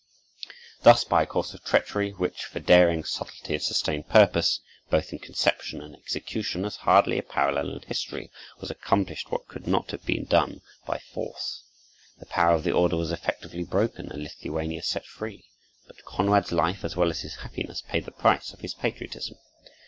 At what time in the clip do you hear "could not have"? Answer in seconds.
9.47-10.03